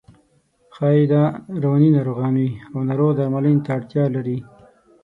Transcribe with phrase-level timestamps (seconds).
[0.75, 1.23] ښایي دا
[1.63, 4.37] رواني ناروغان وي او ناروغ درملنې ته اړتیا لري.